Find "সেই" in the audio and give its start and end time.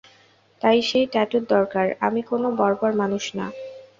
0.89-1.05